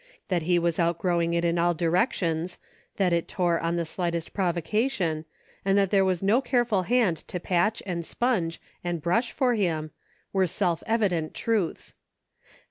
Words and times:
That 0.29 0.41
he 0.41 0.57
was 0.57 0.79
out 0.79 0.97
growing 0.97 1.35
it 1.35 1.45
in 1.45 1.59
all 1.59 1.75
directions, 1.75 2.57
that 2.97 3.13
it 3.13 3.27
tore 3.27 3.59
on 3.59 3.75
the 3.75 3.85
slightest 3.85 4.33
provocation, 4.33 5.25
and 5.63 5.77
that 5.77 5.91
there 5.91 6.03
was 6.03 6.23
no 6.23 6.41
care 6.41 6.65
ful 6.65 6.81
hand 6.81 7.17
to 7.27 7.39
patch 7.39 7.83
and 7.85 8.03
sponge 8.03 8.59
and 8.83 8.99
brush 8.99 9.31
for 9.31 9.53
him, 9.53 9.59
2 9.59 9.61
EIGHT 9.61 9.69
AND 9.69 9.91
TWELVE. 9.91 9.93
were 10.33 10.47
self 10.47 10.83
evident 10.87 11.33
truths. 11.35 11.93